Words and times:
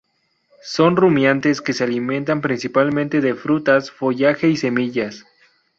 Son 0.63 0.95
rumiantes 0.95 1.61
que 1.61 1.73
se 1.73 1.83
alimentan 1.83 2.41
principalmente 2.41 3.21
de 3.21 3.35
frutas, 3.35 3.91
follaje 3.91 4.49
y 4.49 4.57
semillas. 4.57 5.27